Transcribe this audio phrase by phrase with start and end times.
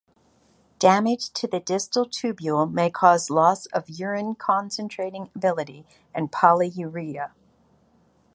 [0.79, 7.29] Damage to the distal tubule may cause loss of urine-concentrating ability and polyuria.